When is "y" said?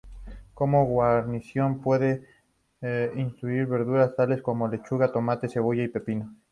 5.83-5.89